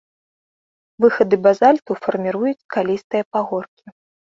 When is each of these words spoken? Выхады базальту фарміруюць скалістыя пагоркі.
Выхады 1.05 1.35
базальту 1.49 1.91
фарміруюць 2.07 2.57
скалістыя 2.65 3.23
пагоркі. 3.37 3.97